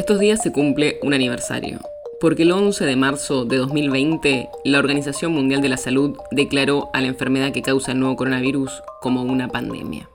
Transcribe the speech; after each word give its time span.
Estos 0.00 0.18
días 0.18 0.40
se 0.42 0.50
cumple 0.50 0.98
un 1.02 1.12
aniversario, 1.12 1.78
porque 2.22 2.44
el 2.44 2.52
11 2.52 2.86
de 2.86 2.96
marzo 2.96 3.44
de 3.44 3.58
2020 3.58 4.48
la 4.64 4.78
Organización 4.78 5.32
Mundial 5.32 5.60
de 5.60 5.68
la 5.68 5.76
Salud 5.76 6.16
declaró 6.30 6.88
a 6.94 7.02
la 7.02 7.08
enfermedad 7.08 7.52
que 7.52 7.60
causa 7.60 7.92
el 7.92 8.00
nuevo 8.00 8.16
coronavirus 8.16 8.82
como 9.02 9.22
una 9.22 9.48
pandemia. 9.48 10.08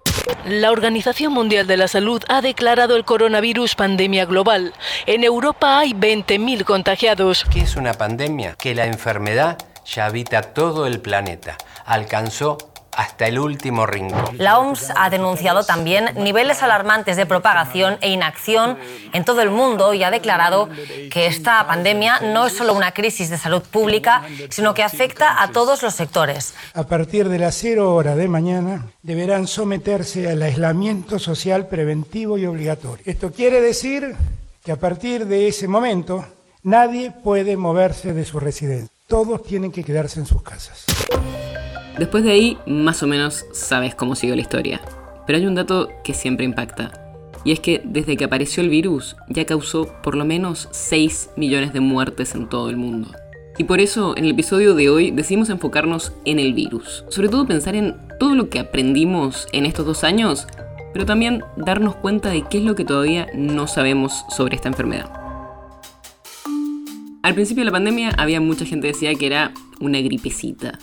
La 0.50 0.72
Organización 0.72 1.34
Mundial 1.34 1.68
de 1.68 1.78
la 1.78 1.88
Salud 1.88 2.20
ha 2.30 2.42
declarado 2.42 2.96
el 2.96 3.06
coronavirus 3.06 3.76
pandemia 3.76 4.26
global. 4.26 4.74
En 5.06 5.24
Europa 5.24 5.78
hay 5.78 5.94
20.000 5.94 6.64
contagiados. 6.64 7.46
¿Qué 7.54 7.60
es 7.60 7.76
una 7.76 7.94
pandemia? 7.94 8.56
Que 8.56 8.74
la 8.74 8.88
enfermedad 8.88 9.60
ya 9.86 10.08
habita 10.08 10.42
todo 10.42 10.88
el 10.88 11.00
planeta. 11.00 11.60
Alcanzó 11.86 12.58
hasta 12.96 13.28
el 13.28 13.40
último 13.40 13.86
rincón. 13.86 14.38
La 14.38 14.60
OMS 14.60 14.92
ha 14.96 15.10
denunciado 15.10 15.64
también 15.64 16.12
niveles 16.16 16.64
alarmantes 16.64 17.18
de 17.18 17.26
propagación 17.26 17.98
e 18.02 18.10
inacción 18.10 18.78
en 19.14 19.26
todo 19.26 19.42
el 19.42 19.50
mundo 19.50 19.94
y 19.94 20.04
ha 20.04 20.12
declarado 20.12 20.70
que 21.12 21.28
esta 21.28 21.66
pandemia 21.68 22.20
no 22.22 22.48
es 22.48 22.54
solo 22.54 22.74
una 22.74 22.92
crisis 22.92 23.30
de 23.30 23.38
salud 23.38 23.62
pública, 23.62 24.24
sino 24.50 24.74
que 24.74 24.84
afecta 24.84 25.42
a 25.42 25.52
todos 25.52 25.84
los 25.84 25.94
sectores. 25.94 26.54
A 26.74 26.84
partir 26.84 27.30
de 27.30 27.40
las 27.40 27.56
cero 27.56 27.94
hora 27.94 28.16
de 28.16 28.28
mañana 28.28 28.88
deberán 29.02 29.48
someterse 29.48 30.30
al 30.30 30.42
aislamiento 30.42 31.20
social 31.20 31.68
preventivo 31.68 32.38
y 32.38 32.46
obligatorio. 32.46 33.04
Esto 33.06 33.32
quiere 33.32 33.62
decir 33.62 34.16
que 34.64 34.72
a 34.72 34.78
partir 34.78 35.26
de 35.26 35.48
ese 35.48 35.68
momento 35.68 36.26
nadie 36.64 37.12
puede 37.12 37.58
moverse 37.58 38.14
de 38.14 38.26
su 38.26 38.40
residencia. 38.40 38.90
Todos 39.08 39.44
tienen 39.44 39.72
que 39.72 39.84
quedarse 39.84 40.20
en 40.20 40.26
sus 40.26 40.42
casas. 40.42 40.86
Después 41.98 42.26
de 42.26 42.32
ahí, 42.32 42.58
más 42.66 43.02
o 43.04 43.08
menos 43.08 43.46
sabes 43.54 43.96
cómo 43.96 44.16
siguió 44.16 44.36
la 44.36 44.42
historia. 44.42 44.82
Pero 45.26 45.38
hay 45.38 45.46
un 45.46 45.56
dato 45.56 45.90
que 46.04 46.14
siempre 46.14 46.46
impacta. 46.46 46.92
Y 47.46 47.52
es 47.54 47.62
que 47.62 47.82
desde 47.86 48.18
que 48.18 48.26
apareció 48.26 48.62
el 48.62 48.70
virus 48.70 49.16
ya 49.30 49.46
causó 49.46 49.88
por 50.02 50.16
lo 50.16 50.26
menos 50.26 50.68
6 50.72 51.30
millones 51.38 51.72
de 51.72 51.80
muertes 51.80 52.36
en 52.36 52.50
todo 52.50 52.70
el 52.70 52.76
mundo. 52.76 53.12
Y 53.58 53.64
por 53.64 53.80
eso 53.80 54.18
en 54.18 54.26
el 54.26 54.32
episodio 54.32 54.76
de 54.76 54.90
hoy 54.90 55.12
decidimos 55.12 55.50
enfocarnos 55.50 56.12
en 56.26 56.40
el 56.40 56.54
virus. 56.54 57.06
Sobre 57.08 57.30
todo 57.30 57.48
pensar 57.48 57.76
en 57.76 57.96
todo 58.20 58.36
lo 58.36 58.50
que 58.50 58.60
aprendimos 58.60 59.48
en 59.54 59.66
estos 59.66 59.86
dos 59.86 60.04
años, 60.04 60.48
pero 60.92 61.06
también 61.06 61.44
darnos 61.56 61.96
cuenta 61.96 62.30
de 62.30 62.44
qué 62.50 62.58
es 62.58 62.66
lo 62.66 62.76
que 62.76 62.84
todavía 62.84 63.28
no 63.34 63.68
sabemos 63.68 64.26
sobre 64.30 64.58
esta 64.58 64.68
enfermedad. 64.68 65.10
Al 67.24 67.34
principio 67.34 67.62
de 67.62 67.66
la 67.66 67.72
pandemia 67.72 68.12
había 68.18 68.42
mucha 68.42 68.66
gente 68.66 68.88
que 68.88 68.94
decía 68.94 69.16
que 69.16 69.28
era 69.28 69.54
una 69.80 70.00
gripecita, 70.00 70.78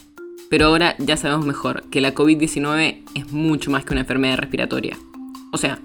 pero 0.52 0.66
ahora 0.66 0.96
ya 0.98 1.16
sabemos 1.16 1.46
mejor 1.46 1.84
que 1.84 2.02
la 2.02 2.14
COVID-19 2.14 3.04
es 3.14 3.32
mucho 3.32 3.70
más 3.70 3.86
que 3.86 3.94
una 3.94 4.02
enfermedad 4.02 4.36
respiratoria. 4.36 4.98
O 5.50 5.56
sea, 5.56 5.78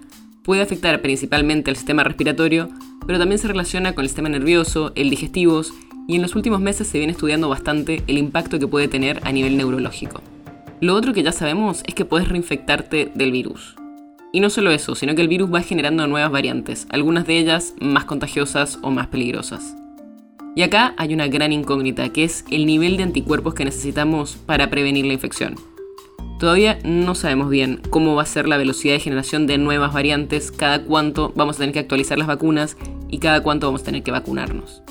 puede 0.44 0.62
afectar 0.62 1.02
principalmente 1.02 1.70
al 1.70 1.78
sistema 1.78 2.04
respiratorio, 2.04 2.68
pero 3.06 3.18
también 3.18 3.40
se 3.40 3.48
relaciona 3.48 3.96
con 3.96 4.04
el 4.04 4.10
sistema 4.10 4.28
nervioso, 4.28 4.92
el 4.96 5.10
digestivo, 5.10 5.62
y 6.06 6.18
en 6.18 6.22
los 6.22 6.36
últimos 6.36 6.60
meses 6.60 6.86
se 6.86 6.98
viene 6.98 7.14
estudiando 7.14 7.48
bastante 7.48 8.04
el 8.08 8.18
impacto 8.18 8.60
que 8.60 8.68
puede 8.68 8.90
tener 8.90 9.22
a 9.24 9.32
nivel 9.32 9.56
neurológico. 9.56 10.22
Lo 10.82 10.96
otro 10.96 11.14
que 11.14 11.24
ya 11.24 11.32
sabemos 11.32 11.82
es 11.88 11.96
que 11.96 12.04
puedes 12.04 12.28
reinfectarte 12.28 13.10
del 13.16 13.32
virus. 13.32 13.78
Y 14.34 14.42
no 14.42 14.50
solo 14.50 14.72
eso, 14.72 14.96
sino 14.96 15.16
que 15.16 15.22
el 15.22 15.30
virus 15.30 15.50
va 15.50 15.62
generando 15.62 16.06
nuevas 16.08 16.30
variantes, 16.30 16.88
algunas 16.90 17.26
de 17.26 17.38
ellas 17.38 17.74
más 17.80 18.04
contagiosas 18.04 18.80
o 18.82 18.92
más 18.92 19.08
peligrosas. 19.08 19.78
Y 20.58 20.64
acá 20.64 20.96
hay 20.98 21.14
una 21.14 21.28
gran 21.28 21.54
incógnita, 21.54 22.10
que 22.10 22.24
es 22.24 22.44
el 22.50 22.66
nivel 22.66 22.98
de 22.98 23.04
anticuerpos 23.04 23.54
que 23.54 23.64
necesitamos 23.64 24.38
para 24.48 24.72
prevenir 24.72 25.06
la 25.06 25.14
infección. 25.14 25.54
Todavía 26.40 26.80
no 26.84 27.14
sabemos 27.14 27.52
bien 27.52 27.80
cómo 27.92 28.16
va 28.16 28.24
a 28.24 28.26
ser 28.26 28.48
la 28.48 28.58
velocidad 28.58 28.96
de 28.96 29.00
generación 29.00 29.46
de 29.46 29.60
nuevas 29.60 29.94
variantes, 29.94 30.52
cada 30.52 30.82
cuánto 30.82 31.32
vamos 31.36 31.58
a 31.58 31.60
tener 31.60 31.74
que 31.74 31.80
actualizar 31.82 32.18
las 32.18 32.26
vacunas 32.26 32.76
y 33.08 33.20
cada 33.20 33.44
cuánto 33.44 33.68
vamos 33.68 33.82
a 33.82 33.86
tener 33.86 34.02
que 34.02 34.10
vacunarnos. 34.10 34.82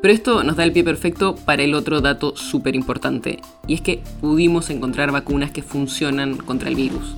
Pero 0.00 0.14
esto 0.14 0.44
nos 0.44 0.54
da 0.54 0.62
el 0.62 0.70
pie 0.70 0.84
perfecto 0.84 1.34
para 1.34 1.64
el 1.64 1.74
otro 1.74 2.00
dato 2.00 2.36
súper 2.36 2.76
importante, 2.76 3.40
y 3.66 3.74
es 3.74 3.80
que 3.80 4.00
pudimos 4.20 4.70
encontrar 4.70 5.10
vacunas 5.10 5.50
que 5.50 5.62
funcionan 5.64 6.36
contra 6.36 6.68
el 6.68 6.76
virus. 6.76 7.16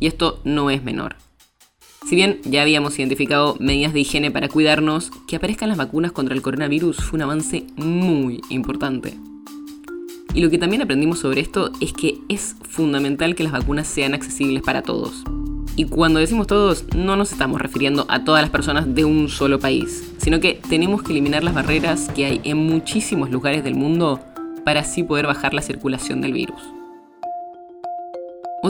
Y 0.00 0.06
esto 0.06 0.40
no 0.44 0.70
es 0.70 0.82
menor. 0.82 1.16
Si 2.06 2.16
bien 2.16 2.40
ya 2.44 2.60
habíamos 2.60 2.98
identificado 2.98 3.56
medidas 3.60 3.94
de 3.94 4.00
higiene 4.00 4.30
para 4.30 4.48
cuidarnos, 4.48 5.10
que 5.26 5.36
aparezcan 5.36 5.70
las 5.70 5.78
vacunas 5.78 6.12
contra 6.12 6.34
el 6.34 6.42
coronavirus 6.42 6.98
fue 6.98 7.16
un 7.16 7.22
avance 7.22 7.64
muy 7.76 8.42
importante. 8.50 9.14
Y 10.34 10.42
lo 10.42 10.50
que 10.50 10.58
también 10.58 10.82
aprendimos 10.82 11.20
sobre 11.20 11.40
esto 11.40 11.72
es 11.80 11.94
que 11.94 12.18
es 12.28 12.56
fundamental 12.68 13.34
que 13.34 13.44
las 13.44 13.52
vacunas 13.52 13.86
sean 13.86 14.12
accesibles 14.12 14.62
para 14.62 14.82
todos. 14.82 15.24
Y 15.76 15.86
cuando 15.86 16.20
decimos 16.20 16.46
todos, 16.46 16.84
no 16.94 17.16
nos 17.16 17.32
estamos 17.32 17.60
refiriendo 17.60 18.04
a 18.08 18.22
todas 18.22 18.42
las 18.42 18.50
personas 18.50 18.94
de 18.94 19.06
un 19.06 19.30
solo 19.30 19.58
país, 19.58 20.12
sino 20.18 20.40
que 20.40 20.60
tenemos 20.68 21.02
que 21.02 21.12
eliminar 21.12 21.42
las 21.42 21.54
barreras 21.54 22.10
que 22.14 22.26
hay 22.26 22.40
en 22.44 22.58
muchísimos 22.58 23.30
lugares 23.30 23.64
del 23.64 23.76
mundo 23.76 24.20
para 24.64 24.80
así 24.80 25.02
poder 25.02 25.26
bajar 25.26 25.54
la 25.54 25.62
circulación 25.62 26.20
del 26.20 26.34
virus. 26.34 26.60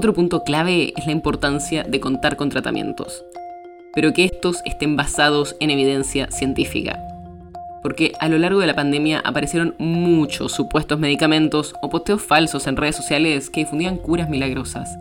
Otro 0.05 0.13
punto 0.13 0.45
clave 0.45 0.93
es 0.99 1.07
la 1.07 1.13
importancia 1.13 1.83
de 1.83 1.99
contar 1.99 2.37
con 2.37 2.51
tratamientos, 2.51 3.25
pero 3.95 4.13
que 4.13 4.27
estos 4.27 4.61
estén 4.67 4.97
basados 4.97 5.57
en 5.61 5.71
evidencia 5.71 6.31
científica. 6.31 7.03
Porque 7.83 8.13
a 8.21 8.29
lo 8.29 8.37
largo 8.37 8.61
de 8.61 8.67
la 8.67 8.75
pandemia 8.75 9.21
aparecieron 9.21 9.75
muchos 9.79 10.53
supuestos 10.53 10.99
medicamentos 10.99 11.75
o 11.81 11.89
posteos 11.89 12.21
falsos 12.21 12.67
en 12.67 12.77
redes 12.77 12.97
sociales 12.97 13.49
que 13.49 13.61
difundían 13.61 13.97
curas 13.97 14.29
milagrosas. 14.29 14.95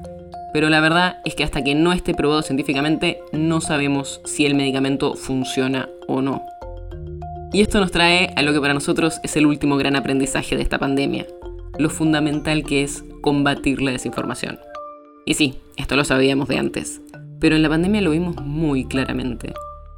Pero 0.53 0.69
la 0.69 0.79
verdad 0.79 1.17
es 1.25 1.35
que 1.35 1.43
hasta 1.43 1.65
que 1.65 1.75
no 1.75 1.91
esté 1.91 2.13
probado 2.13 2.41
científicamente 2.41 3.19
no 3.33 3.59
sabemos 3.59 4.21
si 4.23 4.45
el 4.45 4.55
medicamento 4.55 5.15
funciona 5.15 5.89
o 6.07 6.21
no. 6.21 6.41
Y 7.51 7.59
esto 7.59 7.81
nos 7.81 7.91
trae 7.91 8.31
a 8.37 8.41
lo 8.41 8.53
que 8.53 8.61
para 8.61 8.73
nosotros 8.73 9.19
es 9.21 9.35
el 9.35 9.47
último 9.47 9.75
gran 9.75 9.97
aprendizaje 9.97 10.55
de 10.55 10.61
esta 10.63 10.79
pandemia, 10.79 11.27
lo 11.77 11.89
fundamental 11.89 12.63
que 12.63 12.83
es 12.83 13.03
combatir 13.21 13.81
la 13.81 13.91
desinformación. 13.91 14.59
Y 15.25 15.35
sí, 15.35 15.55
esto 15.77 15.95
lo 15.95 16.03
sabíamos 16.03 16.49
de 16.49 16.57
antes, 16.57 17.01
pero 17.39 17.55
en 17.55 17.61
la 17.61 17.69
pandemia 17.69 18.01
lo 18.01 18.11
vimos 18.11 18.35
muy 18.41 18.85
claramente. 18.85 19.53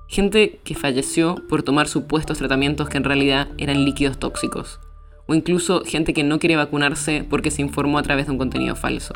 Gente 0.08 0.60
que 0.64 0.76
falleció 0.76 1.36
por 1.50 1.64
tomar 1.64 1.88
supuestos 1.88 2.38
tratamientos 2.38 2.90
que 2.90 2.98
en 2.98 3.04
realidad 3.04 3.48
eran 3.58 3.86
líquidos 3.86 4.20
tóxicos, 4.20 4.80
o 5.26 5.34
incluso 5.34 5.84
gente 5.84 6.14
que 6.14 6.24
no 6.24 6.38
quiere 6.38 6.56
vacunarse 6.56 7.26
porque 7.28 7.50
se 7.50 7.64
informó 7.64 7.98
a 7.98 8.04
través 8.04 8.28
de 8.28 8.34
un 8.34 8.38
contenido 8.38 8.76
falso. 8.76 9.14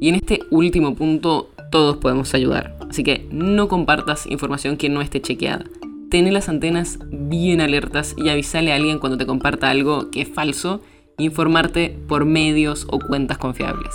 Y 0.00 0.08
en 0.08 0.16
este 0.16 0.40
último 0.50 0.96
punto 0.96 1.50
todos 1.70 1.98
podemos 1.98 2.34
ayudar, 2.34 2.76
así 2.90 3.04
que 3.04 3.28
no 3.30 3.68
compartas 3.68 4.26
información 4.26 4.76
que 4.76 4.88
no 4.88 5.00
esté 5.00 5.20
chequeada. 5.20 5.64
Ten 6.10 6.32
las 6.34 6.48
antenas 6.48 6.98
bien 7.08 7.60
alertas 7.60 8.16
y 8.18 8.30
avísale 8.30 8.72
a 8.72 8.76
alguien 8.76 8.98
cuando 8.98 9.16
te 9.16 9.26
comparta 9.26 9.70
algo 9.70 10.10
que 10.10 10.22
es 10.22 10.28
falso 10.28 10.80
e 11.18 11.22
informarte 11.22 11.96
por 12.08 12.24
medios 12.24 12.84
o 12.90 12.98
cuentas 12.98 13.38
confiables. 13.38 13.94